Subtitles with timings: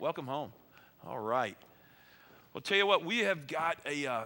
[0.00, 0.50] Welcome home.
[1.06, 1.58] All right.
[2.54, 4.06] Well, tell you what, we have got a.
[4.06, 4.24] Uh,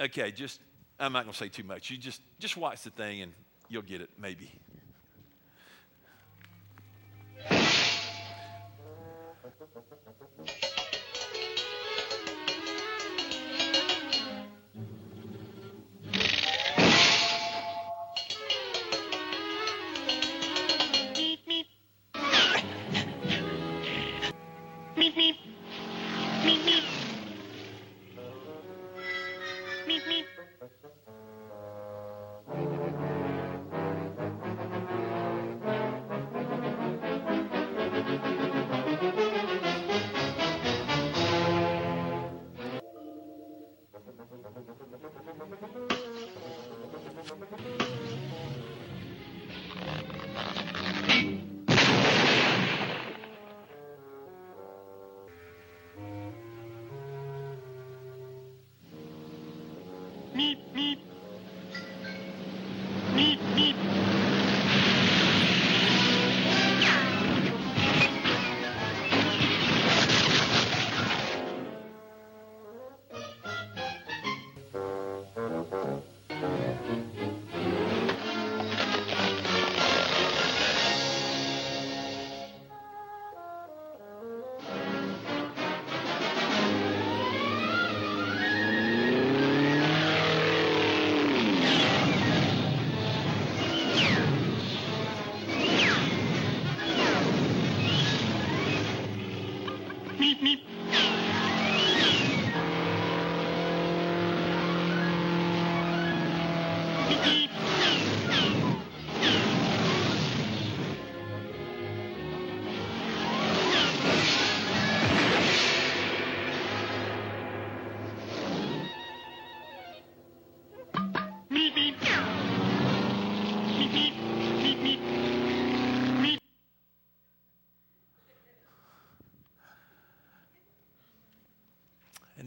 [0.00, 0.60] okay, just
[0.98, 1.90] I'm not going to say too much.
[1.90, 3.32] You just just watch the thing and
[3.68, 4.50] you'll get it, maybe.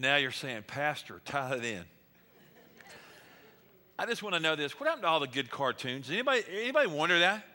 [0.05, 1.83] Now you're saying, Pastor, tie it in.
[3.97, 4.77] I just want to know this.
[4.79, 6.09] What happened to all the good cartoons?
[6.09, 7.45] Anybody, anybody wonder that?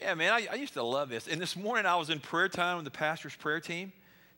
[0.00, 1.26] Yeah, man, I, I, used to love this.
[1.26, 3.92] And this morning I was in prayer time with the pastor's prayer team,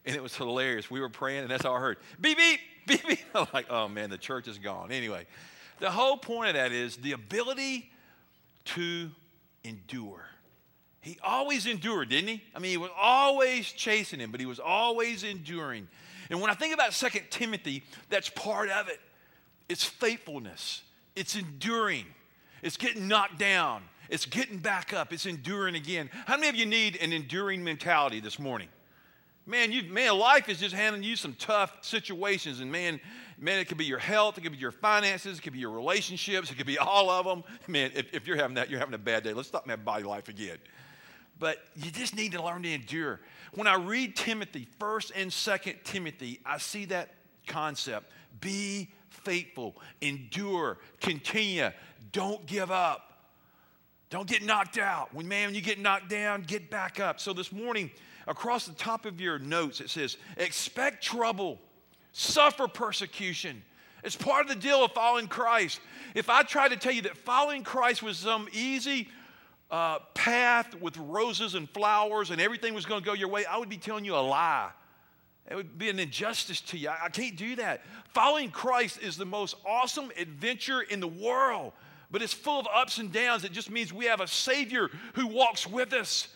[0.07, 0.89] and it was hilarious.
[0.89, 1.97] We were praying, and that's all I heard.
[2.21, 3.19] Beep, beep, beep, beep.
[3.35, 4.93] I'm like, oh, man, the church is gone.
[4.93, 5.27] Anyway,
[5.81, 7.91] the whole point of that is the ability
[8.67, 9.11] to
[9.65, 10.25] endure.
[11.01, 12.43] He always endured, didn't he?
[12.55, 15.89] I mean, he was always chasing him, but he was always enduring.
[16.31, 19.01] And when I think about Second Timothy, that's part of it.
[19.69, 20.83] It's faithfulness,
[21.15, 22.07] it's enduring,
[22.63, 26.09] it's getting knocked down, it's getting back up, it's enduring again.
[26.27, 28.69] How many of you need an enduring mentality this morning?
[29.45, 33.01] Man, you man, life is just handing you some tough situations, and man,
[33.39, 35.71] man, it could be your health, it could be your finances, it could be your
[35.71, 37.45] relationships, it could be all of them.
[37.67, 39.33] Man, if, if you're having that, you're having a bad day.
[39.33, 40.59] Let's stop that body life again.
[41.39, 43.21] But you just need to learn to endure.
[43.55, 47.15] When I read Timothy, 1st and 2nd Timothy, I see that
[47.47, 48.11] concept.
[48.41, 51.71] Be faithful, endure, continue,
[52.13, 53.05] don't give up.
[54.11, 55.13] Don't get knocked out.
[55.15, 57.21] When man, when you get knocked down, get back up.
[57.21, 57.91] So this morning,
[58.27, 61.59] across the top of your notes, it says, expect trouble,
[62.13, 63.63] suffer persecution.
[64.05, 65.81] It's part of the deal of following Christ.
[66.15, 69.09] If I try to tell you that following Christ was some easy
[69.71, 73.59] uh, path with roses and flowers and everything was going to go your way, I
[73.59, 74.71] would be telling you a lie.
[75.51, 76.89] It would be an injustice to you.
[76.89, 77.83] I, I can't do that.
[78.13, 81.73] Following Christ is the most awesome adventure in the world,
[82.11, 83.45] but it's full of ups and downs.
[83.45, 86.29] It just means we have a Savior who walks with us.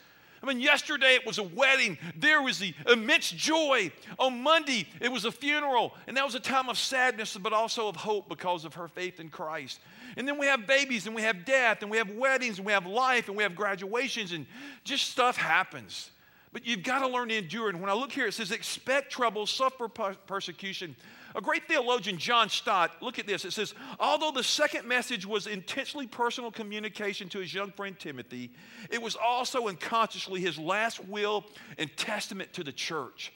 [0.42, 1.98] I mean, yesterday it was a wedding.
[2.16, 3.92] There was the immense joy.
[4.19, 7.88] On Monday it was a funeral, and that was a time of sadness, but also
[7.88, 9.78] of hope because of her faith in Christ.
[10.16, 12.72] And then we have babies and we have death and we have weddings and we
[12.72, 14.46] have life and we have graduations and
[14.84, 16.10] just stuff happens.
[16.52, 17.70] But you've got to learn to endure.
[17.70, 20.94] And when I look here, it says, expect trouble, suffer persecution.
[21.34, 23.47] A great theologian, John Stott, look at this.
[23.47, 28.50] It says, although the second message was intentionally personal communication to his young friend Timothy,
[28.91, 31.47] it was also unconsciously his last will
[31.78, 33.32] and testament to the church.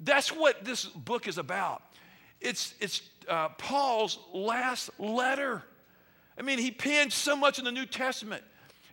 [0.00, 1.82] That's what this book is about.
[2.40, 5.62] It's, it's uh, Paul's last letter.
[6.38, 8.42] I mean, he penned so much in the New Testament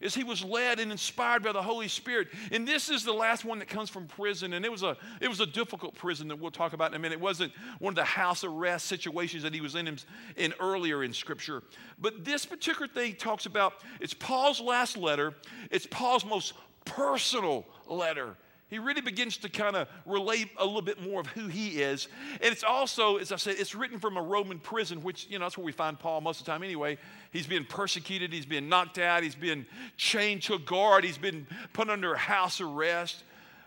[0.01, 2.27] as he was led and inspired by the Holy Spirit.
[2.51, 4.53] And this is the last one that comes from prison.
[4.53, 6.99] And it was a, it was a difficult prison that we'll talk about in a
[6.99, 7.15] minute.
[7.15, 9.97] It wasn't one of the house arrest situations that he was in,
[10.35, 11.63] in earlier in Scripture.
[11.99, 15.33] But this particular thing talks about it's Paul's last letter,
[15.71, 16.53] it's Paul's most
[16.83, 18.35] personal letter.
[18.67, 22.07] He really begins to kind of relate a little bit more of who he is.
[22.41, 25.45] And it's also, as I said, it's written from a Roman prison, which, you know,
[25.45, 26.97] that's where we find Paul most of the time anyway.
[27.31, 29.67] He's been persecuted, he's been knocked out, he's been
[29.97, 33.23] chained to a guard, he's been put under house arrest.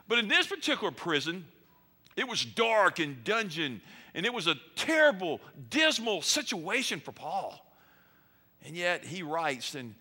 [0.09, 1.47] But in this particular prison,
[2.17, 3.81] it was dark and dungeon,
[4.15, 5.41] and it was a terrible,
[5.71, 7.65] dismal situation for Paul.
[8.65, 9.95] And yet he writes and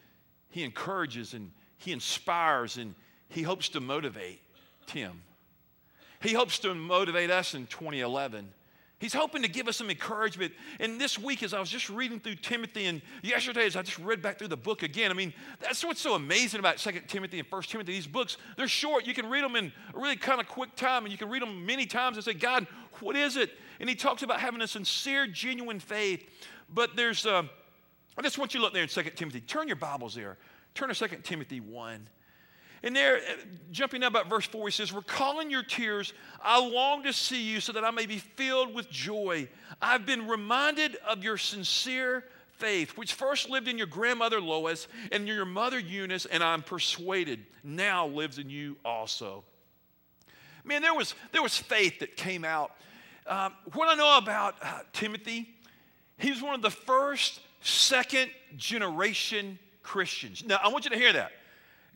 [0.50, 2.96] he encourages and he inspires and
[3.30, 4.42] he hopes to motivate
[4.88, 5.22] Tim.
[6.22, 8.50] He hopes to motivate us in 2011.
[9.00, 10.54] He's hoping to give us some encouragement.
[10.80, 14.00] And this week, as I was just reading through Timothy, and yesterday, as I just
[14.00, 17.38] read back through the book again, I mean, that's what's so amazing about Second Timothy
[17.38, 17.92] and First Timothy.
[17.92, 19.06] These books, they're short.
[19.06, 21.44] You can read them in a really kind of quick time, and you can read
[21.44, 22.66] them many times and say, God,
[23.00, 23.52] what is it?
[23.80, 26.28] And he talks about having a sincere, genuine faith.
[26.74, 27.44] But there's, uh,
[28.18, 29.42] I just want you to look there in Second Timothy.
[29.42, 30.38] Turn your Bibles there.
[30.74, 32.10] Turn to Second Timothy 1.
[32.84, 33.20] And there, uh,
[33.72, 37.60] jumping up at verse 4, he says, Recalling your tears, I long to see you
[37.60, 39.48] so that I may be filled with joy.
[39.82, 42.24] I've been reminded of your sincere
[42.58, 47.46] faith, which first lived in your grandmother Lois and your mother Eunice, and I'm persuaded
[47.64, 49.44] now lives in you also.
[50.64, 52.72] Man, there was, there was faith that came out.
[53.26, 55.50] Um, what I know about uh, Timothy,
[56.18, 60.44] he was one of the first, second generation Christians.
[60.46, 61.32] Now, I want you to hear that.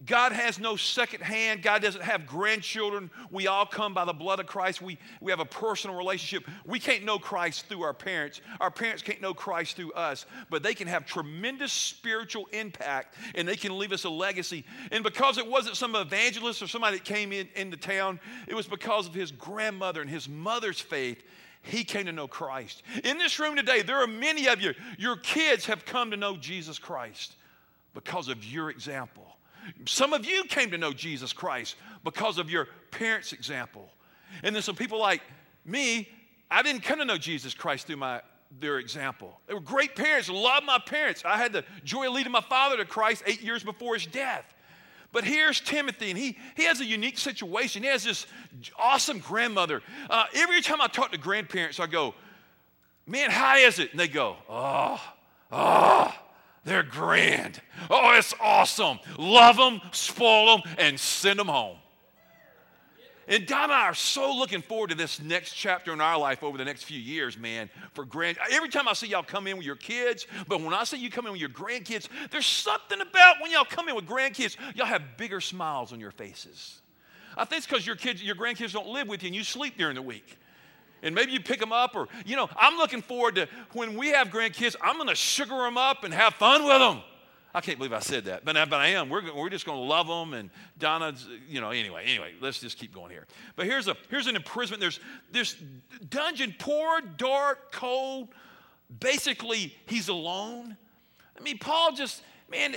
[0.05, 1.61] God has no second hand.
[1.61, 3.11] God doesn't have grandchildren.
[3.29, 4.81] We all come by the blood of Christ.
[4.81, 6.49] We, we have a personal relationship.
[6.65, 8.41] We can't know Christ through our parents.
[8.59, 13.47] Our parents can't know Christ through us, but they can have tremendous spiritual impact and
[13.47, 14.65] they can leave us a legacy.
[14.91, 18.67] And because it wasn't some evangelist or somebody that came in, into town, it was
[18.67, 21.23] because of his grandmother and his mother's faith
[21.63, 22.81] he came to know Christ.
[23.03, 26.35] In this room today, there are many of you, your kids have come to know
[26.35, 27.35] Jesus Christ
[27.93, 29.30] because of your example.
[29.85, 33.89] Some of you came to know Jesus Christ because of your parents' example.
[34.43, 35.21] And then some people like
[35.65, 36.09] me,
[36.49, 38.21] I didn't come to know Jesus Christ through my
[38.59, 39.39] their example.
[39.47, 41.23] They were great parents, loved my parents.
[41.25, 44.53] I had the joy of leading my father to Christ eight years before his death.
[45.13, 47.83] But here's Timothy, and he, he has a unique situation.
[47.83, 48.25] He has this
[48.77, 49.81] awesome grandmother.
[50.09, 52.13] Uh, every time I talk to grandparents, I go,
[53.07, 53.91] Man, how is it?
[53.91, 55.01] And they go, Oh,
[55.51, 56.13] oh.
[56.63, 57.59] They're grand.
[57.89, 58.99] Oh, it's awesome.
[59.17, 61.77] Love them, spoil them, and send them home.
[63.27, 66.43] And Don and I are so looking forward to this next chapter in our life
[66.43, 67.69] over the next few years, man.
[67.93, 70.83] For grand, every time I see y'all come in with your kids, but when I
[70.83, 74.05] see you come in with your grandkids, there's something about when y'all come in with
[74.05, 76.81] grandkids, y'all have bigger smiles on your faces.
[77.37, 79.77] I think it's because your kids, your grandkids don't live with you and you sleep
[79.77, 80.37] during the week
[81.03, 84.09] and maybe you pick them up or you know i'm looking forward to when we
[84.09, 87.01] have grandkids i'm going to sugar them up and have fun with them
[87.53, 89.09] i can't believe i said that but, but i am.
[89.09, 92.77] We're, we're just going to love them and donna's you know anyway anyway let's just
[92.77, 93.27] keep going here.
[93.55, 94.81] But here's a here's an imprisonment.
[94.81, 94.99] There's
[95.31, 95.55] this
[96.09, 98.29] dungeon poor dark cold.
[98.99, 100.75] Basically he's alone.
[101.39, 102.75] I mean paul just man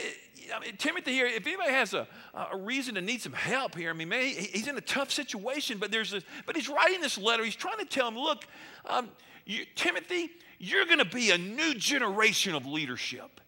[0.55, 3.91] I mean, Timothy here, if anybody has a, a reason to need some help here,
[3.91, 7.19] I mean, man, he's in a tough situation, but there's this, but he's writing this
[7.19, 7.44] letter.
[7.44, 8.44] He's trying to tell him, look,
[8.87, 9.09] um,
[9.47, 13.41] you, Timothy, you're going to be a new generation of leadership.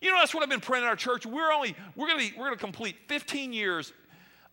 [0.00, 1.24] You know, that's what I've been praying in our church.
[1.24, 3.92] We're only, we're going to we're going to complete 15 years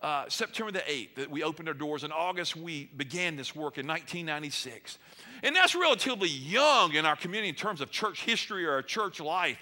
[0.00, 2.04] uh, September the 8th that we opened our doors.
[2.04, 4.98] In August, we began this work in 1996.
[5.42, 9.20] And that's relatively young in our community in terms of church history or our church
[9.20, 9.58] life.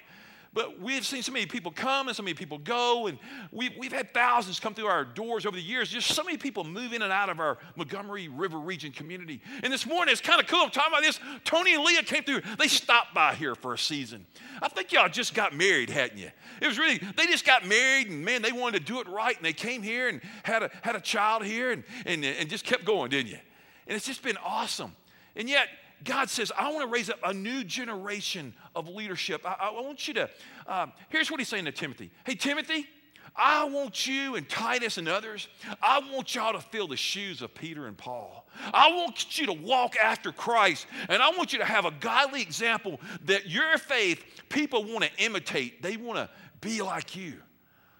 [0.51, 3.19] But we've seen so many people come and so many people go, and
[3.51, 5.89] we've, we've had thousands come through our doors over the years.
[5.89, 9.41] Just so many people move in and out of our Montgomery River region community.
[9.61, 10.61] And this morning, it's kind of cool.
[10.61, 11.19] I'm talking about this.
[11.43, 12.41] Tony and Leah came through.
[12.57, 14.25] They stopped by here for a season.
[14.61, 16.31] I think y'all just got married, hadn't you?
[16.61, 19.35] It was really, they just got married, and man, they wanted to do it right,
[19.35, 22.65] and they came here and had a, had a child here and, and, and just
[22.65, 23.39] kept going, didn't you?
[23.87, 24.95] And it's just been awesome.
[25.35, 25.67] And yet,
[26.03, 29.41] God says, I want to raise up a new generation of leadership.
[29.45, 30.29] I, I want you to,
[30.67, 32.87] um, here's what he's saying to Timothy Hey, Timothy,
[33.35, 35.47] I want you and Titus and others,
[35.81, 38.47] I want y'all to fill the shoes of Peter and Paul.
[38.73, 42.41] I want you to walk after Christ, and I want you to have a godly
[42.41, 45.81] example that your faith, people want to imitate.
[45.81, 46.29] They want to
[46.61, 47.35] be like you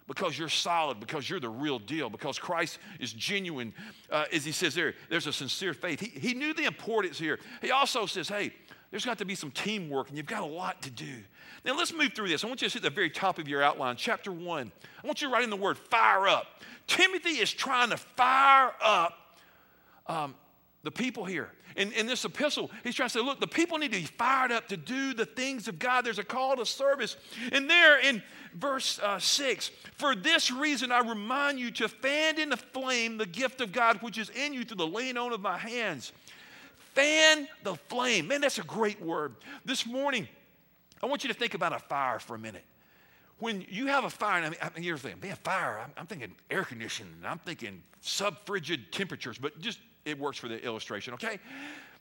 [0.09, 3.71] because you're solid, because you're the real deal, because Christ is genuine.
[4.11, 5.99] Uh, as he says there, there's a sincere faith.
[5.99, 7.39] He, he knew the importance here.
[7.61, 8.51] He also says, hey,
[8.89, 11.13] there's got to be some teamwork, and you've got a lot to do.
[11.63, 12.43] Now, let's move through this.
[12.43, 14.71] I want you to see the very top of your outline, chapter one.
[15.03, 16.47] I want you to write in the word fire up.
[16.87, 19.13] Timothy is trying to fire up
[20.07, 20.33] um,
[20.83, 21.49] the people here.
[21.75, 24.51] In, in this epistle, he's trying to say, look, the people need to be fired
[24.51, 26.03] up to do the things of God.
[26.03, 27.15] There's a call to service.
[27.51, 28.23] And there in
[28.55, 33.25] verse uh, 6, for this reason I remind you to fan in the flame the
[33.25, 36.11] gift of God which is in you through the laying on of my hands.
[36.95, 38.27] Fan the flame.
[38.27, 39.35] Man, that's a great word.
[39.63, 40.27] This morning,
[41.03, 42.65] I want you to think about a fire for a minute.
[43.37, 46.07] When you have a fire, I mean, I mean you're thinking, man, fire, I'm, I'm
[46.07, 51.13] thinking air conditioning, I'm thinking sub frigid temperatures, but just it works for the illustration,
[51.15, 51.39] okay?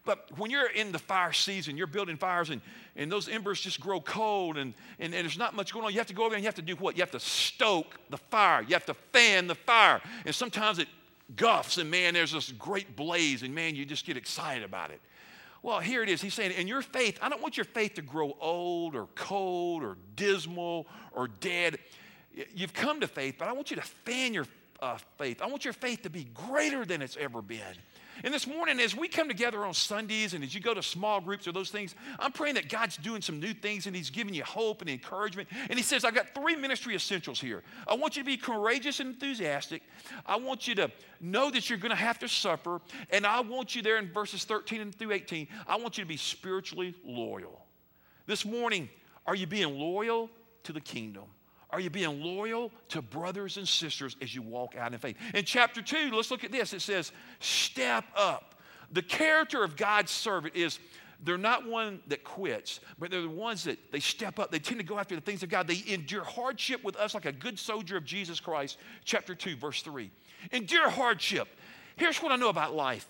[0.05, 2.63] But when you're in the fire season, you're building fires and,
[2.97, 5.93] and those embers just grow cold and, and, and, there's not much going on.
[5.93, 6.97] You have to go over there and you have to do what?
[6.97, 8.63] You have to stoke the fire.
[8.63, 10.01] You have to fan the fire.
[10.25, 10.89] And sometimes it
[11.37, 15.01] guffs and man, there's this great blaze and man, you just get excited about it.
[15.63, 16.23] Well, here it is.
[16.23, 19.83] He's saying, in your faith, I don't want your faith to grow old or cold
[19.83, 21.79] or dismal or dead.
[22.55, 24.47] You've come to faith, but I want you to fan your
[24.81, 25.43] uh, faith.
[25.43, 27.61] I want your faith to be greater than it's ever been.
[28.25, 31.21] And this morning, as we come together on Sundays and as you go to small
[31.21, 34.35] groups or those things, I'm praying that God's doing some new things and He's giving
[34.35, 35.49] you hope and encouragement.
[35.71, 37.63] And He says, I've got three ministry essentials here.
[37.87, 39.83] I want you to be courageous and enthusiastic.
[40.27, 42.81] I want you to know that you're going to have to suffer.
[43.11, 46.09] And I want you there in verses 13 and through 18, I want you to
[46.09, 47.65] be spiritually loyal.
[48.27, 48.89] This morning,
[49.27, 50.29] are you being loyal
[50.65, 51.25] to the kingdom?
[51.71, 55.17] Are you being loyal to brothers and sisters as you walk out in faith?
[55.35, 56.73] In chapter 2, let's look at this.
[56.73, 58.55] It says, Step up.
[58.93, 60.79] The character of God's servant is
[61.25, 64.51] they're not one that quits, but they're the ones that they step up.
[64.51, 65.67] They tend to go after the things of God.
[65.67, 68.79] They endure hardship with us like a good soldier of Jesus Christ.
[69.05, 70.11] Chapter 2, verse 3.
[70.53, 71.49] Endure hardship.
[71.97, 73.07] Here's what I know about life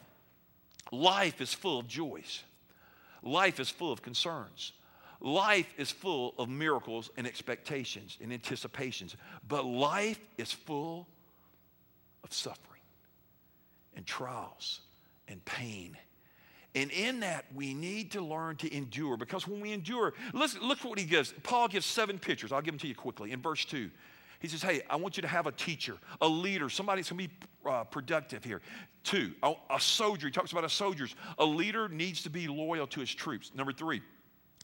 [0.90, 2.42] life is full of joys,
[3.22, 4.72] life is full of concerns.
[5.20, 9.16] Life is full of miracles and expectations and anticipations,
[9.48, 11.08] but life is full
[12.22, 12.82] of suffering
[13.96, 14.80] and trials
[15.26, 15.96] and pain.
[16.74, 20.78] And in that, we need to learn to endure because when we endure, listen, look
[20.84, 21.34] what he gives.
[21.42, 22.52] Paul gives seven pictures.
[22.52, 23.32] I'll give them to you quickly.
[23.32, 23.90] In verse 2,
[24.38, 27.24] he says, Hey, I want you to have a teacher, a leader, somebody that's going
[27.24, 28.60] to be uh, productive here.
[29.02, 30.28] Two, a, a soldier.
[30.28, 31.16] He talks about a soldier's.
[31.38, 33.50] A leader needs to be loyal to his troops.
[33.54, 34.00] Number three,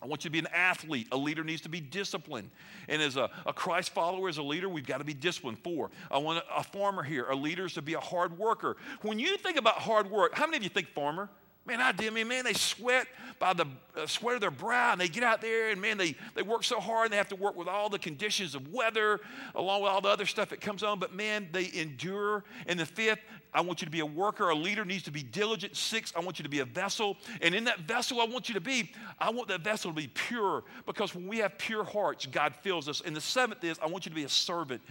[0.04, 1.08] I want you to be an athlete.
[1.12, 2.50] A leader needs to be disciplined.
[2.90, 5.58] And as a, a Christ follower, as a leader, we've got to be disciplined.
[5.60, 7.24] Four, I want a, a farmer here.
[7.30, 8.76] A leader is to be a hard worker.
[9.00, 11.30] When you think about hard work, how many of you think farmer?
[11.66, 12.12] Man, I did.
[12.12, 13.06] Man, man, they sweat
[13.38, 13.64] by the
[13.96, 16.62] uh, sweat of their brow, and they get out there, and man, they, they work
[16.62, 19.18] so hard, and they have to work with all the conditions of weather,
[19.54, 20.98] along with all the other stuff that comes on.
[20.98, 22.44] But man, they endure.
[22.66, 23.20] And the fifth,
[23.54, 24.48] I want you to be a worker.
[24.50, 25.76] A leader needs to be diligent.
[25.76, 27.16] Six, I want you to be a vessel.
[27.40, 30.08] And in that vessel, I want you to be, I want that vessel to be
[30.08, 33.00] pure, because when we have pure hearts, God fills us.
[33.00, 34.82] And the seventh is, I want you to be a servant.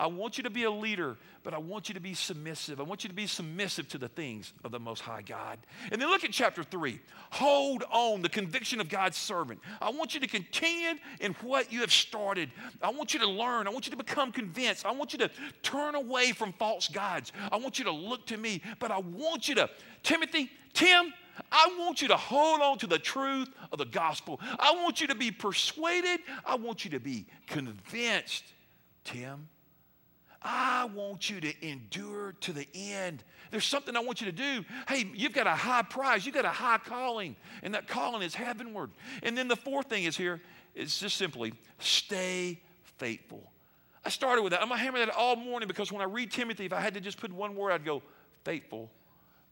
[0.00, 2.80] I want you to be a leader, but I want you to be submissive.
[2.80, 5.58] I want you to be submissive to the things of the Most High God.
[5.92, 7.00] And then look at chapter three.
[7.32, 9.60] Hold on, the conviction of God's servant.
[9.78, 12.50] I want you to continue in what you have started.
[12.80, 13.66] I want you to learn.
[13.66, 14.86] I want you to become convinced.
[14.86, 15.30] I want you to
[15.62, 17.32] turn away from false gods.
[17.52, 19.68] I want you to look to me, but I want you to,
[20.02, 21.12] Timothy, Tim,
[21.52, 24.40] I want you to hold on to the truth of the gospel.
[24.58, 26.20] I want you to be persuaded.
[26.46, 28.44] I want you to be convinced,
[29.04, 29.46] Tim.
[30.42, 33.22] I want you to endure to the end.
[33.50, 34.64] There's something I want you to do.
[34.88, 38.34] Hey, you've got a high prize, you've got a high calling, and that calling is
[38.34, 38.90] heavenward.
[39.22, 40.40] And then the fourth thing is here
[40.74, 42.60] it's just simply stay
[42.98, 43.50] faithful.
[44.04, 44.62] I started with that.
[44.62, 46.94] I'm going to hammer that all morning because when I read Timothy, if I had
[46.94, 48.02] to just put one word, I'd go
[48.44, 48.90] faithful.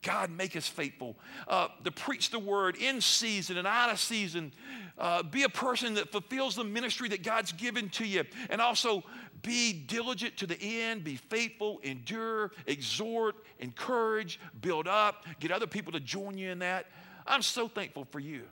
[0.02, 1.16] God, make us faithful.
[1.46, 4.52] Uh, to preach the word in season and out of season.
[4.96, 8.24] Uh, be a person that fulfills the ministry that God's given to you.
[8.50, 9.04] And also
[9.42, 15.92] be diligent to the end, be faithful, endure, exhort, encourage, build up, get other people
[15.92, 16.86] to join you in that.
[17.26, 18.42] I'm so thankful for you.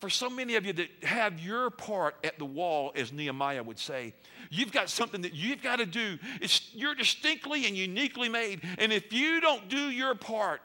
[0.00, 3.80] For so many of you that have your part at the wall, as Nehemiah would
[3.80, 4.14] say,
[4.48, 6.18] you've got something that you've got to do.
[6.40, 8.62] It's, you're distinctly and uniquely made.
[8.78, 10.60] And if you don't do your part,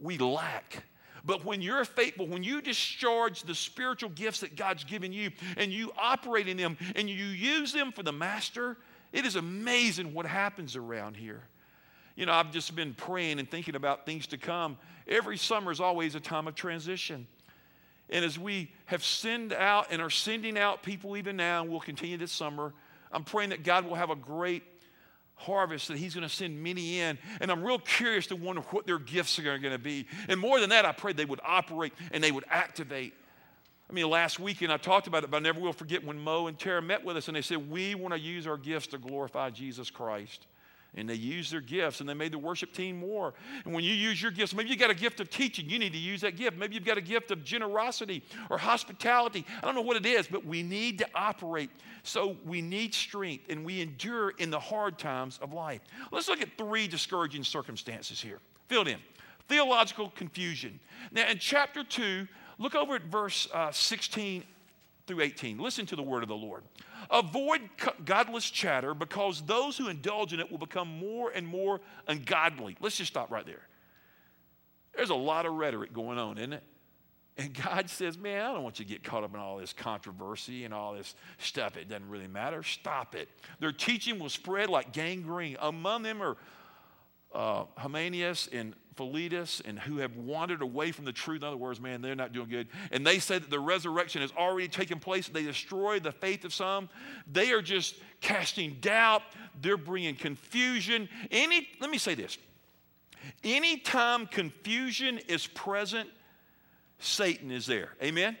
[0.00, 0.82] we lack.
[1.24, 5.72] But when you're faithful, when you discharge the spiritual gifts that God's given you and
[5.72, 8.76] you operate in them and you use them for the master,
[9.12, 11.42] it is amazing what happens around here.
[12.16, 14.76] You know, I've just been praying and thinking about things to come.
[15.06, 17.28] Every summer is always a time of transition.
[18.12, 21.80] And as we have sent out and are sending out people even now, and we'll
[21.80, 22.74] continue this summer,
[23.10, 24.62] I'm praying that God will have a great
[25.34, 27.18] harvest that he's going to send many in.
[27.40, 30.06] And I'm real curious to wonder what their gifts are going to be.
[30.28, 33.14] And more than that, I pray they would operate and they would activate.
[33.88, 36.46] I mean, last weekend I talked about it, but I never will forget when Mo
[36.46, 38.98] and Tara met with us and they said, We want to use our gifts to
[38.98, 40.46] glorify Jesus Christ.
[40.94, 43.32] And they used their gifts and they made the worship team more.
[43.64, 45.92] And when you use your gifts, maybe you got a gift of teaching, you need
[45.92, 46.58] to use that gift.
[46.58, 49.46] Maybe you've got a gift of generosity or hospitality.
[49.62, 51.70] I don't know what it is, but we need to operate.
[52.02, 55.80] So we need strength and we endure in the hard times of life.
[56.10, 58.38] Let's look at three discouraging circumstances here.
[58.68, 58.98] Filled in.
[59.48, 60.78] Theological confusion.
[61.10, 64.44] Now, in chapter 2, look over at verse uh, 16
[65.06, 65.58] through 18.
[65.58, 66.62] Listen to the word of the Lord.
[67.10, 67.60] Avoid
[68.04, 72.76] godless chatter because those who indulge in it will become more and more ungodly.
[72.80, 73.66] Let's just stop right there.
[74.94, 76.62] There's a lot of rhetoric going on, isn't it?
[77.38, 79.72] And God says, Man, I don't want you to get caught up in all this
[79.72, 81.76] controversy and all this stuff.
[81.76, 82.62] It doesn't really matter.
[82.62, 83.28] Stop it.
[83.58, 85.56] Their teaching will spread like gangrene.
[85.60, 86.36] Among them are
[87.34, 87.64] uh,
[88.52, 91.42] and Philetus and who have wandered away from the truth.
[91.42, 92.68] In other words, man, they're not doing good.
[92.90, 95.28] And they say that the resurrection has already taken place.
[95.28, 96.88] They destroy the faith of some.
[97.30, 99.22] They are just casting doubt.
[99.60, 101.08] They're bringing confusion.
[101.30, 102.36] Any, let me say this.
[103.44, 106.08] Anytime confusion is present,
[106.98, 107.90] Satan is there.
[108.02, 108.36] Amen?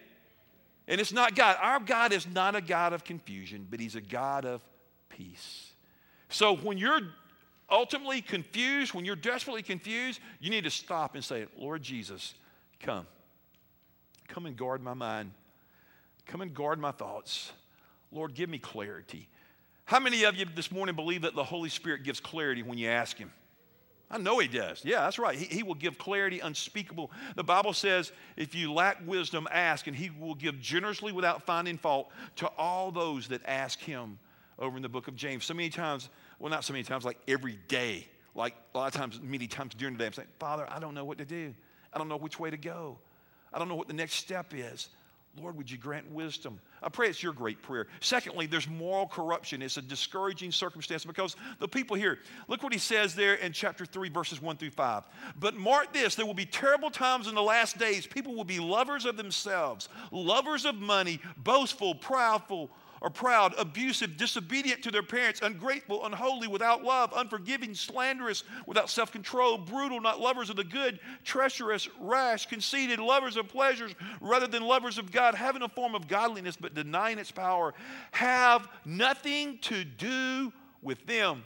[0.88, 1.56] And it's not God.
[1.60, 4.60] Our God is not a God of confusion, but He's a God of
[5.08, 5.72] peace.
[6.28, 7.00] So when you're
[7.72, 12.34] ultimately confused, when you're desperately confused, you need to stop and say, Lord Jesus,
[12.78, 13.06] come.
[14.28, 15.32] Come and guard my mind.
[16.26, 17.52] Come and guard my thoughts.
[18.12, 19.28] Lord, give me clarity.
[19.84, 22.88] How many of you this morning believe that the Holy Spirit gives clarity when you
[22.88, 23.32] ask Him?
[24.10, 24.84] I know He does.
[24.84, 25.36] Yeah, that's right.
[25.36, 27.10] He, he, will give clarity unspeakable.
[27.34, 31.78] The Bible says, if you lack wisdom, ask, and He will give generously without finding
[31.78, 34.18] fault to all those that ask Him
[34.58, 35.44] over in the book of James.
[35.44, 36.10] So many times
[36.42, 38.08] well, not so many times, like every day.
[38.34, 40.92] Like a lot of times, many times during the day, I'm saying, Father, I don't
[40.92, 41.54] know what to do.
[41.92, 42.98] I don't know which way to go.
[43.52, 44.88] I don't know what the next step is.
[45.40, 46.60] Lord, would you grant wisdom?
[46.82, 47.86] I pray it's your great prayer.
[48.00, 49.62] Secondly, there's moral corruption.
[49.62, 52.18] It's a discouraging circumstance because the people here,
[52.48, 55.04] look what he says there in chapter 3, verses 1 through 5.
[55.38, 58.04] But mark this there will be terrible times in the last days.
[58.04, 62.68] People will be lovers of themselves, lovers of money, boastful, proudful
[63.02, 69.10] are proud, abusive, disobedient to their parents, ungrateful, unholy, without love, unforgiving, slanderous, without self
[69.10, 74.62] control, brutal, not lovers of the good, treacherous, rash, conceited, lovers of pleasures rather than
[74.62, 77.74] lovers of God, having a form of godliness but denying its power,
[78.12, 81.44] have nothing to do with them.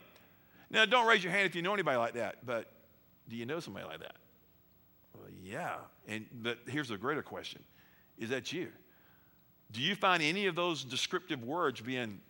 [0.70, 2.70] Now, don't raise your hand if you know anybody like that, but
[3.30, 4.16] do you know somebody like that?
[5.14, 5.76] Well, yeah.
[6.06, 7.62] And but here's the greater question:
[8.18, 8.68] Is that you?
[9.72, 12.20] Do you find any of those descriptive words being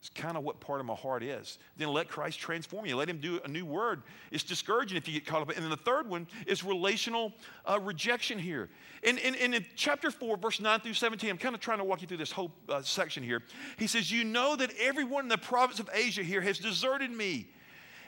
[0.00, 1.58] it's kind of what part of my heart is.
[1.76, 2.94] Then let Christ transform you.
[2.96, 4.02] Let Him do a new word.
[4.30, 5.48] It's discouraging if you get caught up.
[5.48, 7.32] And then the third one is relational
[7.66, 8.68] uh, rejection here.
[9.02, 12.00] In, in, in, chapter 4, verse 9 through 17, I'm kind of trying to walk
[12.00, 13.42] you through this whole uh, section here.
[13.76, 17.48] He says, You know that everyone in the province of Asia here has deserted me.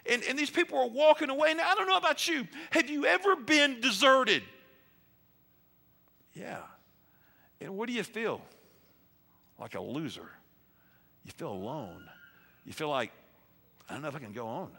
[0.08, 1.54] And, and these people are walking away.
[1.54, 2.46] Now, I don't know about you.
[2.70, 4.44] Have you ever been deserted?
[6.34, 6.60] Yeah.
[7.60, 8.40] And what do you feel?
[9.58, 10.28] Like a loser.
[11.24, 12.04] You feel alone.
[12.64, 13.12] You feel like,
[13.88, 14.70] I don't know if I can go on.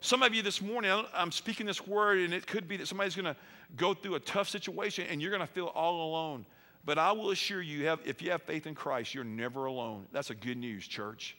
[0.00, 3.14] Some of you this morning, I'm speaking this word, and it could be that somebody's
[3.14, 3.36] going to
[3.76, 6.44] go through a tough situation and you're going to feel all alone.
[6.84, 10.06] But I will assure you, if you have faith in Christ, you're never alone.
[10.12, 11.36] That's a good news, church.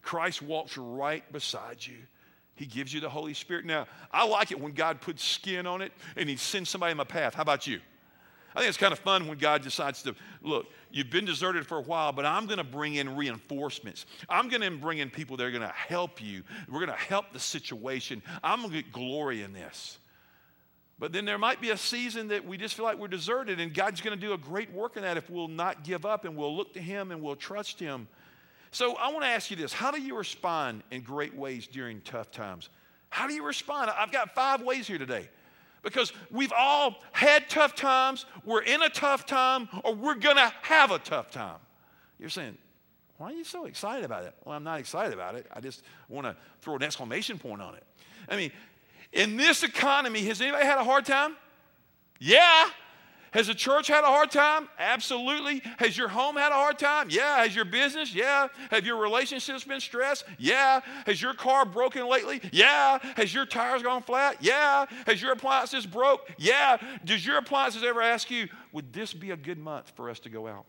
[0.00, 1.96] Christ walks right beside you.
[2.54, 3.66] He gives you the Holy Spirit.
[3.66, 6.96] Now, I like it when God puts skin on it and He sends somebody in
[6.96, 7.34] my path.
[7.34, 7.80] How about you?
[8.56, 11.76] I think it's kind of fun when God decides to look, you've been deserted for
[11.76, 14.06] a while, but I'm going to bring in reinforcements.
[14.30, 16.42] I'm going to bring in people that are going to help you.
[16.66, 18.22] We're going to help the situation.
[18.42, 19.98] I'm going to get glory in this.
[20.98, 23.74] But then there might be a season that we just feel like we're deserted, and
[23.74, 26.34] God's going to do a great work in that if we'll not give up and
[26.34, 28.08] we'll look to Him and we'll trust Him.
[28.70, 32.00] So I want to ask you this How do you respond in great ways during
[32.00, 32.70] tough times?
[33.10, 33.90] How do you respond?
[33.90, 35.28] I've got five ways here today
[35.86, 40.52] because we've all had tough times, we're in a tough time, or we're going to
[40.62, 41.58] have a tough time.
[42.18, 42.58] You're saying,
[43.18, 44.34] why are you so excited about it?
[44.44, 45.46] Well, I'm not excited about it.
[45.52, 47.84] I just want to throw an exclamation point on it.
[48.28, 48.50] I mean,
[49.12, 51.36] in this economy, has anybody had a hard time?
[52.18, 52.68] Yeah.
[53.36, 54.66] Has the church had a hard time?
[54.78, 55.60] Absolutely.
[55.76, 57.08] Has your home had a hard time?
[57.10, 57.42] Yeah.
[57.42, 58.14] Has your business?
[58.14, 58.48] Yeah.
[58.70, 60.24] Have your relationships been stressed?
[60.38, 60.80] Yeah.
[61.04, 62.40] Has your car broken lately?
[62.50, 62.98] Yeah.
[63.14, 64.38] Has your tires gone flat?
[64.40, 64.86] Yeah.
[65.06, 66.30] Has your appliances broke?
[66.38, 66.78] Yeah.
[67.04, 70.30] Does your appliances ever ask you, would this be a good month for us to
[70.30, 70.64] go out?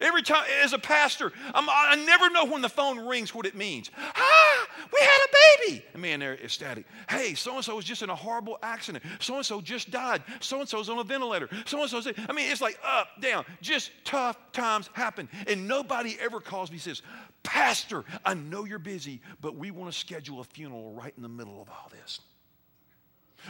[0.00, 3.54] Every time, as a pastor, I'm, i never know when the phone rings what it
[3.54, 3.90] means.
[3.96, 4.45] Ah,
[4.92, 5.84] we had a baby.
[5.94, 6.86] I mean, they're ecstatic.
[7.08, 9.04] Hey, so and so was just in a horrible accident.
[9.20, 10.22] So and so just died.
[10.40, 11.48] So and so's on a ventilator.
[11.64, 12.06] So and so's.
[12.06, 13.44] I mean, it's like up, down.
[13.60, 15.28] Just tough times happen.
[15.46, 17.02] And nobody ever calls me and says,
[17.42, 21.28] Pastor, I know you're busy, but we want to schedule a funeral right in the
[21.28, 22.20] middle of all this.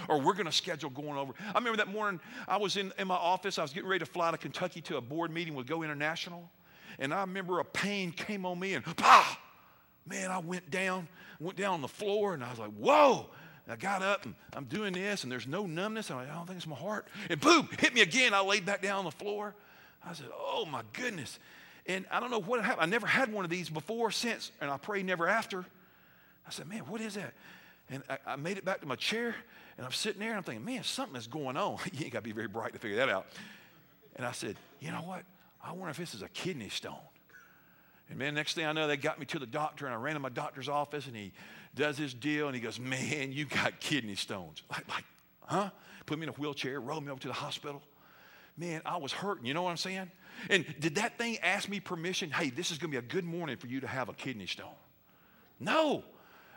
[0.08, 1.32] Or we're going to schedule going over.
[1.54, 3.58] I remember that morning I was in, in my office.
[3.58, 6.50] I was getting ready to fly to Kentucky to a board meeting with Go International.
[6.98, 9.38] And I remember a pain came on me and, pah!
[10.06, 11.08] Man, I went down,
[11.40, 13.26] went down on the floor, and I was like, whoa.
[13.64, 16.10] And I got up and I'm doing this, and there's no numbness.
[16.10, 17.08] I'm like, I don't think it's my heart.
[17.28, 18.32] And boom, hit me again.
[18.32, 19.54] I laid back down on the floor.
[20.04, 21.38] I said, oh my goodness.
[21.86, 22.82] And I don't know what happened.
[22.82, 25.64] I never had one of these before, since, and I pray never after.
[26.46, 27.32] I said, man, what is that?
[27.90, 29.34] And I, I made it back to my chair,
[29.76, 31.78] and I'm sitting there, and I'm thinking, man, something is going on.
[31.92, 33.26] you ain't got to be very bright to figure that out.
[34.16, 35.22] And I said, you know what?
[35.62, 36.94] I wonder if this is a kidney stone.
[38.08, 40.14] And man, next thing I know, they got me to the doctor, and I ran
[40.14, 41.32] to my doctor's office, and he
[41.74, 44.62] does his deal, and he goes, Man, you got kidney stones.
[44.70, 45.04] Like, like,
[45.42, 45.70] huh?
[46.06, 47.82] Put me in a wheelchair, rolled me over to the hospital.
[48.56, 49.44] Man, I was hurting.
[49.44, 50.10] You know what I'm saying?
[50.48, 52.30] And did that thing ask me permission?
[52.30, 54.46] Hey, this is going to be a good morning for you to have a kidney
[54.46, 54.74] stone.
[55.60, 56.04] No.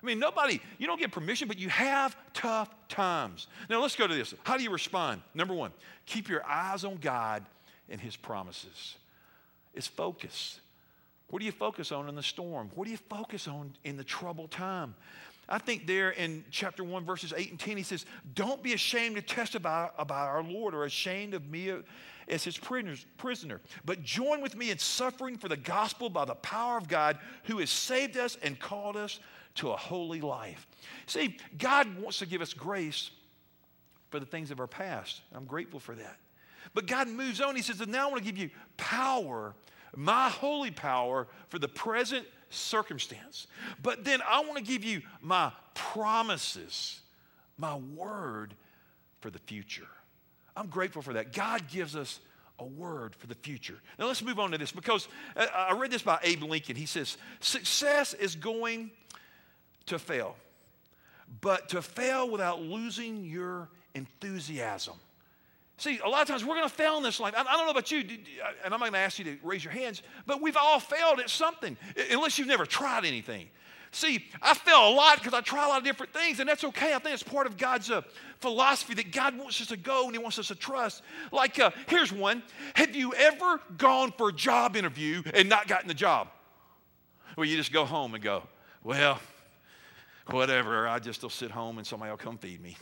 [0.02, 3.48] I mean, nobody, you don't get permission, but you have tough times.
[3.70, 4.34] Now, let's go to this.
[4.44, 5.22] How do you respond?
[5.34, 5.72] Number one,
[6.06, 7.44] keep your eyes on God
[7.90, 8.96] and His promises.
[9.74, 10.60] It's focus.
[11.30, 12.72] What do you focus on in the storm?
[12.76, 14.96] What do you focus on in the troubled time?
[15.48, 19.15] I think there in chapter 1, verses 8 and 10, he says, Don't be ashamed
[19.15, 21.74] to testify about our Lord or ashamed of me
[22.28, 26.78] as his prisoner, but join with me in suffering for the gospel by the power
[26.78, 29.20] of God who has saved us and called us
[29.56, 30.68] to a holy life.
[31.08, 33.10] See, God wants to give us grace
[34.12, 35.22] for the things of our past.
[35.34, 36.18] I'm grateful for that.
[36.76, 37.56] But God moves on.
[37.56, 39.56] He says, Now I want to give you power
[39.95, 43.47] my holy power for the present circumstance.
[43.82, 46.99] But then I want to give you my promises,
[47.58, 48.54] my word
[49.21, 49.88] for the future.
[50.56, 51.34] I'm grateful for that.
[51.34, 52.19] God gives us
[52.60, 53.80] a word for the future.
[53.97, 56.75] Now let's move on to this because uh, I read this by Abe Lincoln.
[56.75, 58.91] He says, Success is going
[59.86, 60.36] to fail,
[61.41, 64.95] but to fail without losing your enthusiasm.
[65.80, 67.34] See, a lot of times we're going to fail in this life.
[67.36, 68.20] I, I don't know about you, and
[68.65, 71.30] I'm not going to ask you to raise your hands, but we've all failed at
[71.30, 71.78] something,
[72.12, 73.48] unless you've never tried anything.
[73.92, 76.63] See, I fail a lot because I try a lot of different things, and that's
[76.63, 76.94] okay.
[76.94, 78.02] I think it's part of God's uh,
[78.39, 81.02] philosophy that God wants us to go and He wants us to trust.
[81.32, 82.44] Like, uh, here's one
[82.76, 86.28] Have you ever gone for a job interview and not gotten the job?
[87.36, 88.44] Well, you just go home and go,
[88.84, 89.20] well,
[90.28, 92.76] whatever, I just will sit home and somebody will come feed me.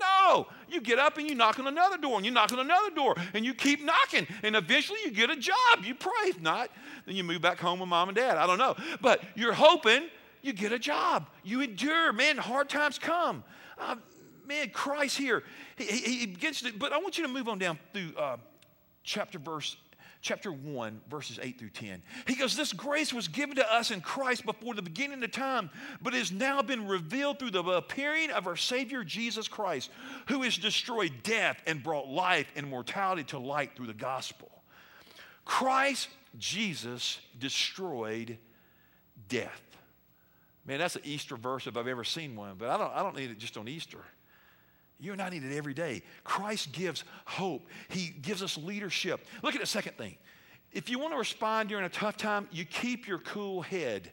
[0.00, 2.90] No, you get up and you knock on another door and you knock on another
[2.90, 5.84] door and you keep knocking and eventually you get a job.
[5.84, 6.10] You pray.
[6.24, 6.70] If not,
[7.06, 8.36] then you move back home with mom and dad.
[8.36, 8.76] I don't know.
[9.00, 10.08] But you're hoping
[10.42, 11.28] you get a job.
[11.44, 12.12] You endure.
[12.12, 13.44] Man, hard times come.
[13.78, 13.96] Uh,
[14.46, 15.42] man, Christ here,
[15.76, 18.36] he, he, he, gets to, but I want you to move on down through uh,
[19.04, 19.76] chapter verse
[20.22, 22.02] chapter 1, verses 8 through 10.
[22.26, 25.70] He goes, This grace was given to us in Christ before the beginning of time,
[26.02, 29.90] but has now been revealed through the appearing of our Savior Jesus Christ,
[30.28, 34.50] who has destroyed death and brought life and mortality to light through the gospel.
[35.44, 38.38] Christ Jesus destroyed
[39.28, 39.62] death.
[40.66, 43.16] Man, that's an Easter verse if I've ever seen one, but I don't, I don't
[43.16, 43.98] need it just on Easter.
[45.00, 46.02] You and I need it every day.
[46.24, 49.26] Christ gives hope, He gives us leadership.
[49.42, 50.16] Look at the second thing.
[50.72, 54.10] If you want to respond during a tough time, you keep your cool head.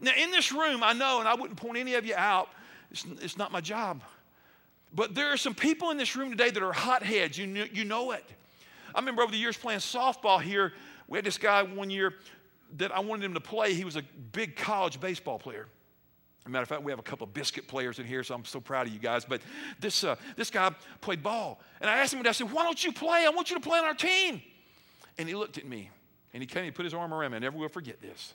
[0.00, 2.48] Now, in this room, I know, and I wouldn't point any of you out,
[2.90, 4.02] it's, it's not my job.
[4.94, 7.38] But there are some people in this room today that are hotheads.
[7.38, 8.24] You know, you know it.
[8.94, 10.72] I remember over the years playing softball here.
[11.08, 12.14] We had this guy one year
[12.76, 13.74] that I wanted him to play.
[13.74, 14.02] He was a
[14.32, 15.68] big college baseball player
[16.50, 18.60] matter of fact, we have a couple of biscuit players in here, so I'm so
[18.60, 19.24] proud of you guys.
[19.24, 19.42] But
[19.80, 21.60] this, uh, this guy played ball.
[21.80, 23.24] And I asked him, I said, Why don't you play?
[23.26, 24.42] I want you to play on our team.
[25.18, 25.90] And he looked at me
[26.32, 27.36] and he came and put his arm around me.
[27.36, 28.34] I never will forget this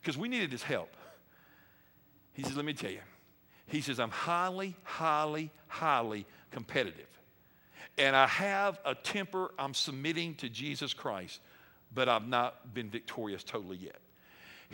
[0.00, 0.94] because we needed his help.
[2.32, 3.00] He says, Let me tell you.
[3.66, 7.08] He says, I'm highly, highly, highly competitive.
[7.96, 11.40] And I have a temper I'm submitting to Jesus Christ,
[11.94, 13.98] but I've not been victorious totally yet.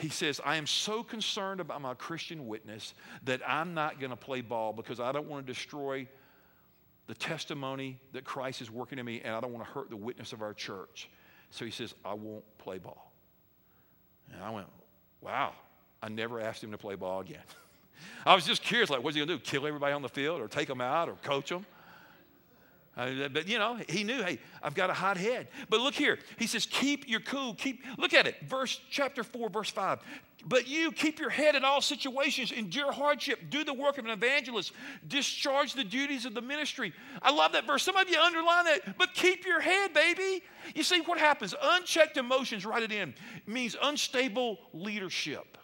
[0.00, 4.16] He says, I am so concerned about my Christian witness that I'm not going to
[4.16, 6.08] play ball because I don't want to destroy
[7.06, 9.96] the testimony that Christ is working in me and I don't want to hurt the
[9.96, 11.10] witness of our church.
[11.50, 13.12] So he says, I won't play ball.
[14.32, 14.68] And I went,
[15.20, 15.52] wow,
[16.02, 17.42] I never asked him to play ball again.
[18.24, 19.40] I was just curious, like, what's he going to do?
[19.40, 21.66] Kill everybody on the field or take them out or coach them?
[22.96, 25.48] Uh, but you know, he knew, hey, I've got a hot head.
[25.68, 27.54] But look here, he says, keep your cool.
[27.54, 28.36] Keep look at it.
[28.42, 30.00] Verse chapter 4, verse 5.
[30.46, 34.10] But you keep your head in all situations, endure hardship, do the work of an
[34.10, 34.72] evangelist,
[35.06, 36.92] discharge the duties of the ministry.
[37.20, 37.82] I love that verse.
[37.82, 40.42] Some of you underline that, but keep your head, baby.
[40.74, 41.54] You see what happens?
[41.62, 43.14] Unchecked emotions, write it in,
[43.46, 45.58] means unstable leadership.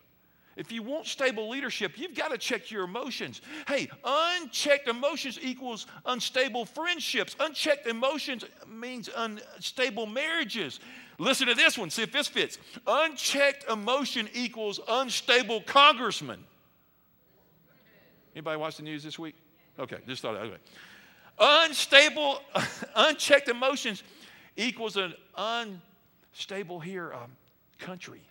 [0.56, 3.42] If you want stable leadership, you've got to check your emotions.
[3.68, 7.36] Hey, unchecked emotions equals unstable friendships.
[7.38, 10.80] Unchecked emotions means unstable marriages.
[11.18, 12.58] Listen to this one, see if this fits.
[12.86, 16.42] Unchecked emotion equals unstable congressman.
[18.34, 19.34] Anybody watch the news this week?
[19.78, 20.56] Okay, just thought, okay.
[21.38, 22.40] Unstable,
[22.96, 24.02] unchecked emotions
[24.56, 27.30] equals an unstable here um,
[27.78, 28.22] country.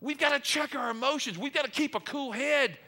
[0.00, 1.38] We've got to check our emotions.
[1.38, 2.78] We've got to keep a cool head.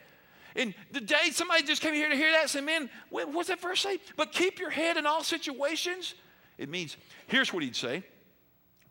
[0.55, 3.81] And the day somebody just came here to hear that, say, man, what's that verse
[3.81, 3.99] say?
[4.17, 6.15] But keep your head in all situations.
[6.57, 6.97] It means,
[7.27, 8.03] here's what he'd say.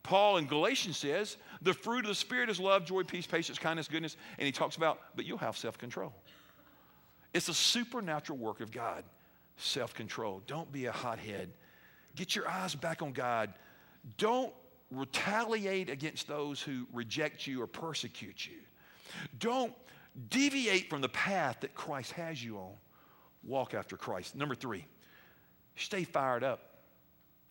[0.03, 3.87] Paul in Galatians says, the fruit of the Spirit is love, joy, peace, patience, kindness,
[3.87, 4.17] goodness.
[4.39, 6.13] And he talks about, but you'll have self control.
[7.33, 9.03] It's a supernatural work of God,
[9.57, 10.41] self control.
[10.47, 11.51] Don't be a hothead.
[12.15, 13.53] Get your eyes back on God.
[14.17, 14.51] Don't
[14.91, 18.59] retaliate against those who reject you or persecute you.
[19.39, 19.73] Don't
[20.29, 22.73] deviate from the path that Christ has you on.
[23.43, 24.35] Walk after Christ.
[24.35, 24.85] Number three,
[25.75, 26.59] stay fired up.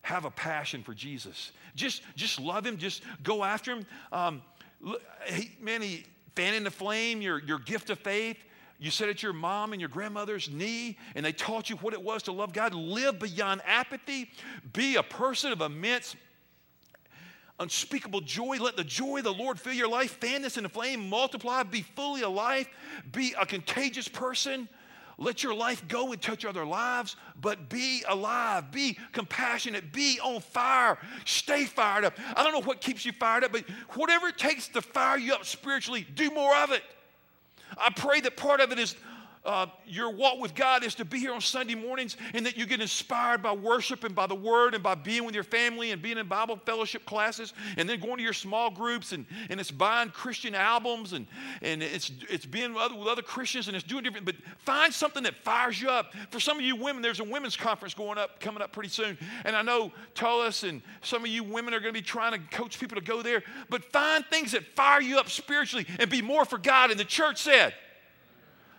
[0.02, 1.52] Have a passion for Jesus.
[1.74, 2.78] Just, just love him.
[2.78, 3.86] Just go after him.
[4.12, 4.42] Um,
[5.26, 8.38] he, man, he fanning the flame, your, your gift of faith.
[8.78, 12.02] You sat at your mom and your grandmother's knee, and they taught you what it
[12.02, 12.72] was to love God.
[12.72, 14.30] Live beyond apathy.
[14.72, 16.16] Be a person of immense
[17.60, 18.56] unspeakable joy.
[18.58, 20.12] Let the joy of the Lord fill your life.
[20.12, 22.66] Fan this in the flame, multiply, be fully alive,
[23.12, 24.68] be a contagious person.
[25.18, 30.40] Let your life go and touch other lives, but be alive, be compassionate, be on
[30.40, 32.18] fire, stay fired up.
[32.34, 35.34] I don't know what keeps you fired up, but whatever it takes to fire you
[35.34, 36.82] up spiritually, do more of it.
[37.78, 38.96] I pray that part of it is
[39.42, 42.66] uh, your walk with God is to be here on Sunday mornings and that you
[42.66, 46.02] get inspired by worship and by the Word and by being with your family and
[46.02, 49.70] being in Bible fellowship classes and then going to your small groups and, and it's
[49.70, 51.26] buying Christian albums and,
[51.62, 54.26] and it's, it's being with other, with other Christians and it's doing different.
[54.26, 56.12] But find something that fires you up.
[56.30, 59.16] For some of you women, there's a women's conference going up, coming up pretty soon.
[59.46, 62.56] And I know Tullis and some of you women are going to be trying to
[62.56, 63.42] coach people to go there.
[63.70, 66.90] But find things that fire you up spiritually and be more for God.
[66.90, 67.72] And the church said,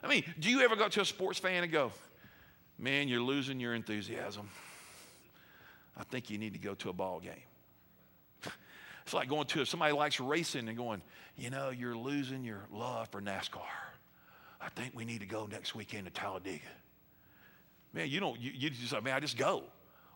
[0.04, 1.92] I mean, do you ever go to a sports fan and go,
[2.78, 4.50] man, you're losing your enthusiasm?
[5.98, 7.34] I think you need to go to a ball game.
[9.04, 11.02] It's like going to if somebody likes racing and going,
[11.36, 13.62] you know, you're losing your love for NASCAR.
[14.60, 16.62] I think we need to go next weekend to Talladega.
[17.94, 19.64] Man, you don't, you, you just like, man, I just go.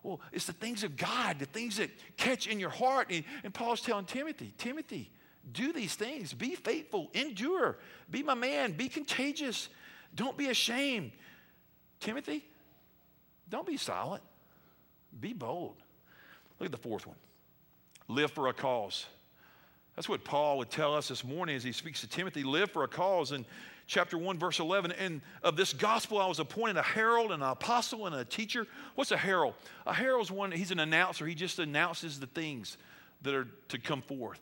[0.02, 3.08] Well, it's the things of God, the things that catch in your heart.
[3.10, 5.10] And, and Paul's telling Timothy, Timothy,
[5.52, 6.32] do these things.
[6.32, 7.78] Be faithful, endure,
[8.10, 9.68] be my man, be contagious.
[10.14, 11.12] Don't be ashamed.
[12.00, 12.44] Timothy,
[13.48, 14.22] don't be silent.
[15.18, 15.76] Be bold.
[16.58, 17.16] Look at the fourth one.
[18.08, 19.06] Live for a cause.
[19.94, 22.42] That's what Paul would tell us this morning as he speaks to Timothy.
[22.42, 23.32] Live for a cause.
[23.32, 23.46] In
[23.86, 27.48] chapter 1, verse 11, and of this gospel I was appointed a herald and an
[27.48, 28.66] apostle and a teacher.
[28.94, 29.54] What's a herald?
[29.86, 31.26] A herald's one, he's an announcer.
[31.26, 32.76] He just announces the things
[33.22, 34.40] that are to come forth.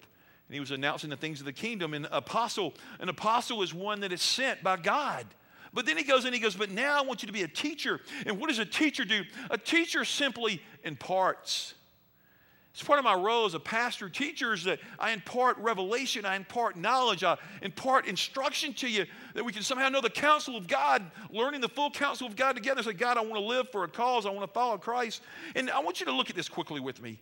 [0.54, 1.94] He was announcing the things of the kingdom.
[1.94, 5.26] And apostle, an apostle is one that is sent by God.
[5.72, 7.48] But then he goes and he goes, But now I want you to be a
[7.48, 8.00] teacher.
[8.26, 9.22] And what does a teacher do?
[9.50, 11.74] A teacher simply imparts.
[12.74, 16.34] It's part of my role as a pastor teacher is that I impart revelation, I
[16.34, 20.66] impart knowledge, I impart instruction to you that we can somehow know the counsel of
[20.66, 22.82] God, learning the full counsel of God together.
[22.82, 25.22] Say, God, I want to live for a cause, I want to follow Christ.
[25.54, 27.20] And I want you to look at this quickly with me.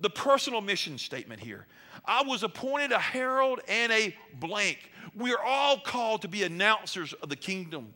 [0.00, 1.66] The personal mission statement here.
[2.04, 4.90] I was appointed a herald and a blank.
[5.14, 7.92] We are all called to be announcers of the kingdom.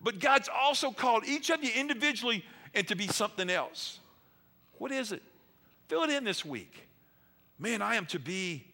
[0.00, 3.98] But God's also called each of you individually and to be something else.
[4.78, 5.22] What is it?
[5.88, 6.86] Fill it in this week.
[7.58, 8.64] Man, I am to be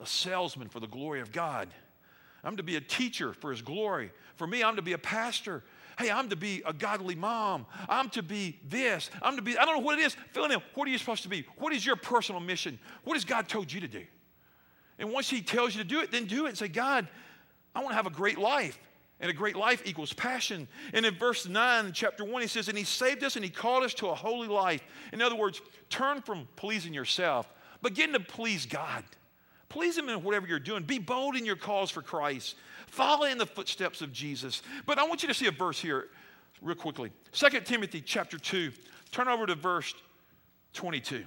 [0.00, 1.68] a salesman for the glory of God.
[2.44, 4.12] I'm to be a teacher for his glory.
[4.36, 5.62] For me, I'm to be a pastor.
[6.00, 7.66] Hey, I'm to be a godly mom.
[7.86, 9.10] I'm to be this.
[9.20, 10.16] I'm to be, I don't know what it is.
[10.32, 10.58] Fill in.
[10.72, 11.44] What are you supposed to be?
[11.58, 12.78] What is your personal mission?
[13.04, 14.04] What has God told you to do?
[14.98, 17.06] And once He tells you to do it, then do it and say, God,
[17.74, 18.78] I want to have a great life.
[19.20, 20.66] And a great life equals passion.
[20.94, 23.84] And in verse 9, chapter 1, he says, And he saved us and he called
[23.84, 24.82] us to a holy life.
[25.12, 25.60] In other words,
[25.90, 27.46] turn from pleasing yourself,
[27.82, 29.04] begin to please God.
[29.70, 30.82] Please Him in whatever you're doing.
[30.82, 32.56] Be bold in your cause for Christ.
[32.90, 34.62] Follow in the footsteps of Jesus.
[34.84, 36.08] But I want you to see a verse here
[36.60, 37.12] real quickly.
[37.32, 38.72] 2 Timothy chapter 2.
[39.12, 39.94] Turn over to verse
[40.74, 41.24] 22.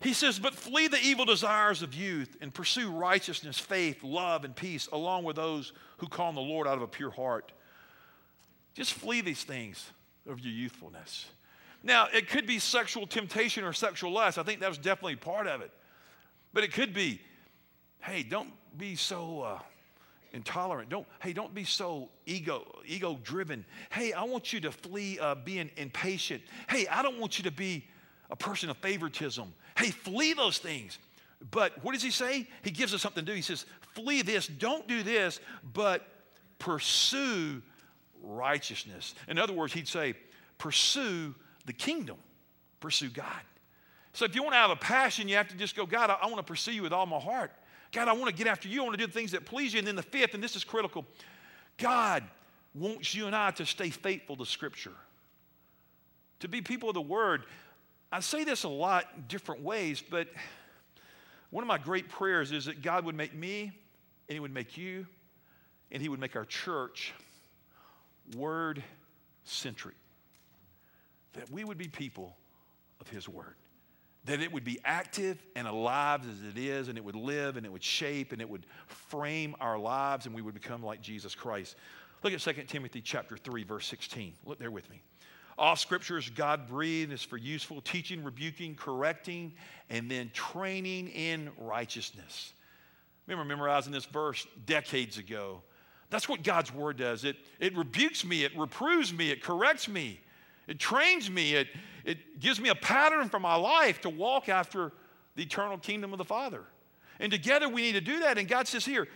[0.00, 4.54] He says, But flee the evil desires of youth and pursue righteousness, faith, love, and
[4.54, 7.52] peace, along with those who call on the Lord out of a pure heart.
[8.74, 9.90] Just flee these things
[10.28, 11.26] of your youthfulness.
[11.82, 14.36] Now, it could be sexual temptation or sexual lust.
[14.36, 15.70] I think that was definitely part of it.
[16.52, 17.20] But it could be,
[18.00, 19.58] hey, don't be so uh,
[20.32, 20.88] intolerant.
[20.88, 23.64] Don't, hey, don't be so ego, ego driven.
[23.90, 26.42] Hey, I want you to flee uh, being impatient.
[26.68, 27.84] Hey, I don't want you to be
[28.30, 29.52] a person of favoritism.
[29.76, 30.98] Hey, flee those things.
[31.50, 32.46] But what does he say?
[32.62, 33.34] He gives us something to do.
[33.34, 33.64] He says,
[33.94, 35.40] flee this, don't do this,
[35.72, 36.06] but
[36.58, 37.62] pursue
[38.22, 39.14] righteousness.
[39.28, 40.14] In other words, he'd say,
[40.58, 41.34] pursue
[41.66, 42.18] the kingdom,
[42.80, 43.40] pursue God.
[44.12, 46.18] So if you want to have a passion, you have to just go, God, I,
[46.22, 47.52] I want to pursue you with all my heart.
[47.92, 48.80] God, I want to get after you.
[48.80, 49.78] I want to do the things that please you.
[49.78, 51.04] And then the fifth, and this is critical
[51.76, 52.24] God
[52.74, 54.92] wants you and I to stay faithful to Scripture,
[56.40, 57.44] to be people of the Word.
[58.12, 60.28] I say this a lot in different ways, but
[61.50, 63.72] one of my great prayers is that God would make me,
[64.28, 65.06] and He would make you,
[65.90, 67.12] and He would make our church
[68.36, 68.82] word
[69.44, 69.96] centric.
[71.32, 72.36] That we would be people
[73.00, 73.54] of His Word
[74.24, 77.64] that it would be active and alive as it is, and it would live and
[77.64, 81.34] it would shape and it would frame our lives, and we would become like Jesus
[81.34, 81.76] Christ.
[82.22, 84.34] Look at 2 Timothy chapter 3, verse 16.
[84.44, 85.00] Look there with me.
[85.56, 89.52] All scripture is God breathed, is for useful teaching, rebuking, correcting,
[89.88, 92.52] and then training in righteousness.
[93.26, 95.62] Remember memorizing this verse decades ago.
[96.08, 97.24] That's what God's word does.
[97.24, 100.20] It, it rebukes me, it reproves me, it corrects me,
[100.70, 101.68] it trains me, it,
[102.04, 104.92] it gives me a pattern for my life to walk after
[105.34, 106.62] the eternal kingdom of the Father.
[107.18, 108.38] And together we need to do that.
[108.38, 109.08] And God says here,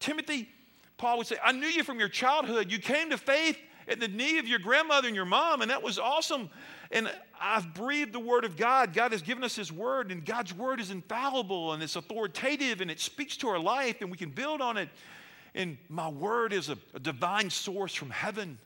[0.00, 0.48] Timothy,
[0.96, 2.72] Paul would say, I knew you from your childhood.
[2.72, 5.82] You came to faith at the knee of your grandmother and your mom, and that
[5.82, 6.48] was awesome.
[6.90, 8.92] And I've breathed the word of God.
[8.94, 12.90] God has given us his word, and God's word is infallible and it's authoritative and
[12.90, 14.88] it speaks to our life, and we can build on it.
[15.54, 18.58] And my word is a, a divine source from heaven.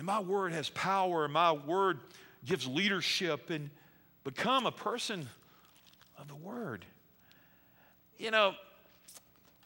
[0.00, 1.98] And my word has power, and my word
[2.46, 3.68] gives leadership, and
[4.24, 5.28] become a person
[6.16, 6.86] of the word.
[8.16, 8.54] You know,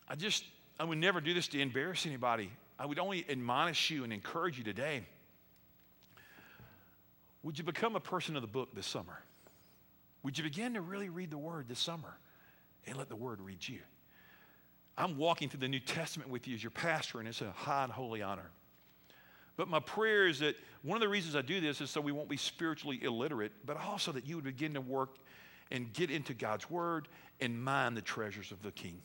[0.08, 0.44] I just,
[0.80, 2.50] I would never do this to embarrass anybody.
[2.80, 5.04] I would only admonish you and encourage you today.
[7.44, 9.20] Would you become a person of the book this summer?
[10.24, 12.18] Would you begin to really read the word this summer
[12.88, 13.78] and let the word read you?
[14.98, 17.84] I'm walking through the New Testament with you as your pastor, and it's a high
[17.84, 18.50] and holy honor.
[19.56, 22.12] But my prayer is that one of the reasons I do this is so we
[22.12, 25.16] won't be spiritually illiterate, but also that you would begin to work
[25.70, 27.08] and get into God's word
[27.40, 29.00] and mine the treasures of the king.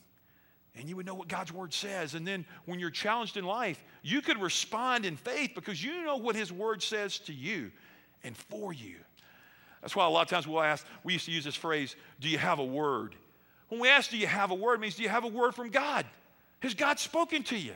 [0.76, 2.14] And you would know what God's word says.
[2.14, 6.16] And then when you're challenged in life, you could respond in faith because you know
[6.16, 7.72] what his word says to you
[8.22, 8.96] and for you.
[9.80, 12.28] That's why a lot of times we'll ask, we used to use this phrase, do
[12.28, 13.14] you have a word?
[13.68, 15.70] When we ask, do you have a word, means do you have a word from
[15.70, 16.04] God?
[16.60, 17.74] Has God spoken to you?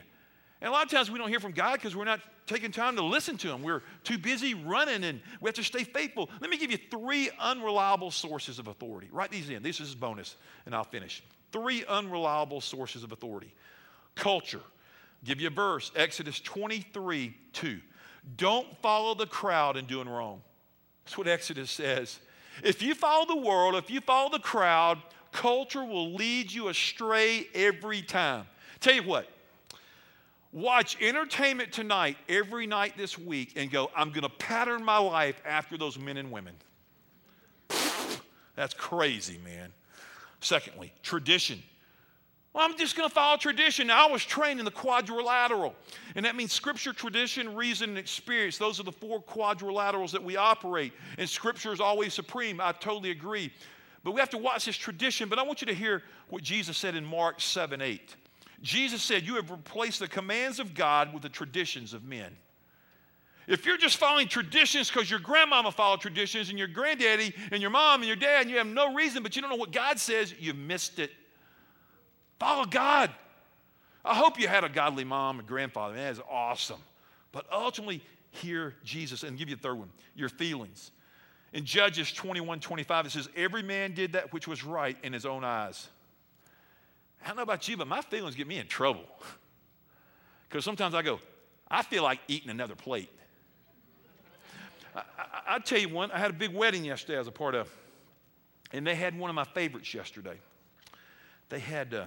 [0.61, 2.95] And a lot of times we don't hear from God because we're not taking time
[2.95, 3.61] to listen to Him.
[3.61, 6.29] We're too busy running and we have to stay faithful.
[6.39, 9.09] Let me give you three unreliable sources of authority.
[9.11, 9.63] Write these in.
[9.63, 11.23] This is bonus, and I'll finish.
[11.51, 13.53] Three unreliable sources of authority.
[14.15, 14.61] Culture.
[15.23, 17.79] give you a verse Exodus 23 2.
[18.37, 20.41] Don't follow the crowd in doing wrong.
[21.03, 22.19] That's what Exodus says.
[22.63, 24.99] If you follow the world, if you follow the crowd,
[25.31, 28.45] culture will lead you astray every time.
[28.79, 29.29] Tell you what,
[30.55, 35.39] watch entertainment tonight every night this week and go, I'm going to pattern my life
[35.45, 36.55] after those men and women.
[38.55, 39.73] That's crazy, man.
[40.39, 41.61] Secondly, tradition.
[42.53, 43.87] Well, I'm just going to follow tradition.
[43.87, 45.75] Now, I was trained in the quadrilateral,
[46.15, 48.57] and that means scripture, tradition, reason, and experience.
[48.57, 52.61] Those are the four quadrilaterals that we operate, and scripture is always supreme.
[52.61, 53.51] I totally agree.
[54.05, 55.27] But we have to watch this tradition.
[55.27, 58.15] But I want you to hear what Jesus said in Mark 7 8.
[58.61, 62.35] Jesus said, You have replaced the commands of God with the traditions of men.
[63.47, 67.69] If you're just following traditions because your grandmama followed traditions and your granddaddy and your
[67.69, 69.99] mom and your dad, and you have no reason, but you don't know what God
[69.99, 71.11] says, you missed it.
[72.39, 73.11] Follow God.
[74.03, 75.95] I hope you had a godly mom and grandfather.
[75.95, 76.81] That is awesome.
[77.31, 80.91] But ultimately, hear Jesus and give you a third one your feelings.
[81.53, 85.25] In Judges 21 25, it says, Every man did that which was right in his
[85.25, 85.87] own eyes.
[87.23, 89.05] I don't know about you, but my feelings get me in trouble.
[90.47, 91.19] Because sometimes I go,
[91.69, 93.09] I feel like eating another plate.
[94.95, 97.55] I, I, I, tell you one, I had a big wedding yesterday as a part
[97.55, 97.69] of,
[98.71, 100.39] and they had one of my favorites yesterday.
[101.49, 102.05] They had uh,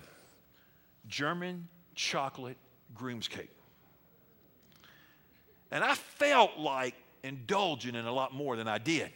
[1.09, 2.57] German chocolate
[2.95, 3.51] groom's cake.
[5.71, 9.11] And I felt like indulging in a lot more than I did.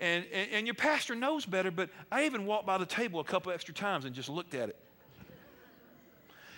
[0.00, 3.24] And, and, and your pastor knows better, but I even walked by the table a
[3.24, 4.76] couple extra times and just looked at it.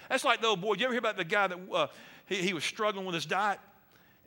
[0.09, 0.75] That's like the old boy.
[0.75, 1.87] Did you ever hear about the guy that uh,
[2.27, 3.59] he, he was struggling with his diet?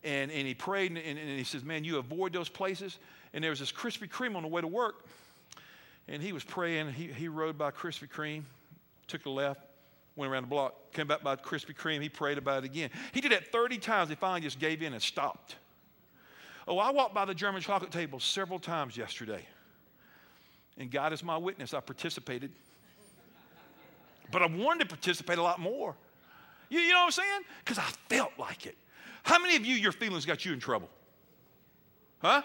[0.03, 2.99] And, and he prayed and, and, and he says, Man, you avoid those places.
[3.33, 5.05] And there was this Krispy Kreme on the way to work.
[6.07, 6.91] And he was praying.
[6.91, 8.43] He, he rode by Krispy Kreme,
[9.07, 9.61] took a left,
[10.15, 12.01] went around the block, came back by Krispy Kreme.
[12.01, 12.89] He prayed about it again.
[13.11, 14.09] He did that 30 times.
[14.09, 15.55] He finally just gave in and stopped.
[16.69, 19.43] Oh, I walked by the German chocolate table several times yesterday.
[20.77, 21.73] And God is my witness.
[21.73, 22.51] I participated.
[24.31, 25.95] But I wanted to participate a lot more.
[26.69, 27.41] You, you know what I'm saying?
[27.65, 28.77] Because I felt like it.
[29.23, 30.89] How many of you, your feelings got you in trouble?
[32.19, 32.43] Huh?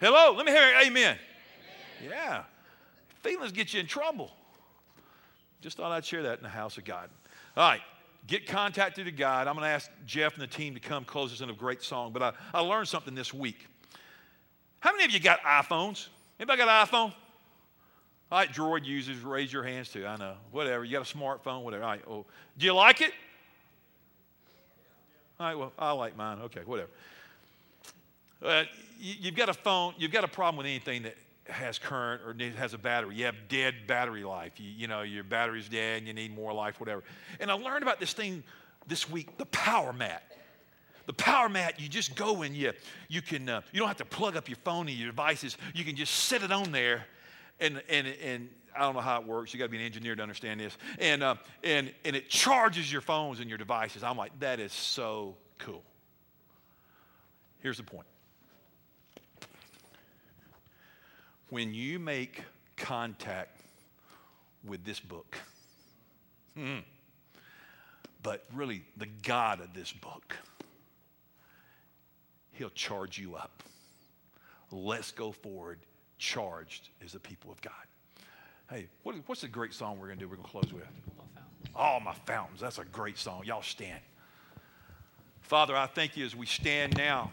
[0.00, 0.32] Hello?
[0.34, 0.86] Let me hear it.
[0.86, 1.18] Amen.
[2.00, 2.10] Amen.
[2.10, 2.44] Yeah.
[3.22, 4.30] Feelings get you in trouble.
[5.60, 7.10] Just thought I'd share that in the house of God.
[7.58, 7.82] All right.
[8.26, 9.46] Get contacted to God.
[9.46, 11.82] I'm going to ask Jeff and the team to come close us in a great
[11.82, 12.12] song.
[12.12, 13.66] But I, I learned something this week.
[14.80, 16.08] How many of you got iPhones?
[16.38, 17.14] Anybody got an iPhone?
[18.32, 20.06] All right, Droid users, raise your hands too.
[20.06, 20.34] I know.
[20.50, 20.84] Whatever.
[20.84, 21.84] You got a smartphone, whatever.
[21.84, 22.02] All right.
[22.08, 22.26] Oh,
[22.58, 23.12] do you like it?
[25.38, 26.38] All right, well, I like mine.
[26.44, 26.90] Okay, whatever.
[28.42, 28.64] Uh,
[28.98, 31.16] you, have got a phone, you've got a problem with anything that
[31.46, 33.16] has current or has a battery.
[33.16, 34.52] You have dead battery life.
[34.58, 37.02] You, you know, your battery's dead you need more life, whatever.
[37.40, 38.42] And I learned about this thing
[38.86, 40.22] this week the power mat.
[41.06, 42.72] The power mat, you just go and you,
[43.08, 45.58] you can, uh, you don't have to plug up your phone and your devices.
[45.74, 47.04] You can just set it on there
[47.60, 49.52] and, and, and I don't know how it works.
[49.52, 50.76] You got to be an engineer to understand this.
[50.98, 54.02] And, uh, and, and it charges your phones and your devices.
[54.02, 55.82] I'm like, that is so cool.
[57.60, 58.06] Here's the point
[61.50, 62.42] when you make
[62.76, 63.60] contact
[64.66, 65.36] with this book,
[66.56, 66.78] hmm,
[68.22, 70.36] but really the God of this book,
[72.52, 73.62] He'll charge you up.
[74.70, 75.80] Let's go forward
[76.18, 77.72] charged as the people of God.
[78.70, 80.28] Hey, what, what's the great song we're going to do?
[80.28, 80.84] We're going to close with.
[81.74, 82.60] All my fountains.
[82.60, 83.42] That's a great song.
[83.44, 84.00] Y'all stand.
[85.42, 87.30] Father, I thank you as we stand now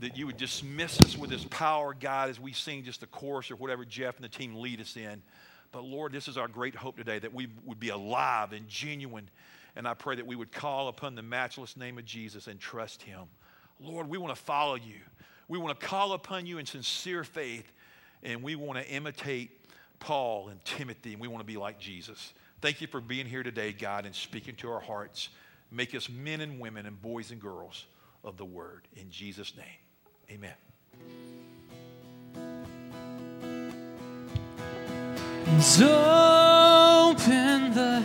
[0.00, 3.50] that you would dismiss us with this power, God, as we sing just the chorus
[3.50, 5.22] or whatever Jeff and the team lead us in.
[5.72, 9.28] But Lord, this is our great hope today that we would be alive and genuine.
[9.74, 13.02] And I pray that we would call upon the matchless name of Jesus and trust
[13.02, 13.22] him.
[13.80, 15.00] Lord, we want to follow you.
[15.48, 17.70] We want to call upon you in sincere faith.
[18.22, 19.50] And we want to imitate
[19.98, 21.12] Paul and Timothy.
[21.12, 22.32] And we want to be like Jesus.
[22.60, 25.28] Thank you for being here today, God, and speaking to our hearts.
[25.70, 27.84] Make us men and women and boys and girls
[28.24, 28.88] of the word.
[28.96, 29.66] In Jesus' name.
[30.30, 30.54] Amen.
[37.08, 38.00] open the